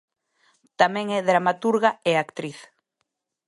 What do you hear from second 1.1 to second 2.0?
é dramaturga